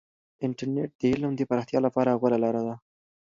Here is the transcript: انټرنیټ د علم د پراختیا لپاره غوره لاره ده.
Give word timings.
انټرنیټ 0.45 0.89
د 0.99 1.01
علم 1.13 1.31
د 1.35 1.41
پراختیا 1.49 1.79
لپاره 1.87 2.17
غوره 2.19 2.37
لاره 2.43 2.61
ده. 2.67 2.75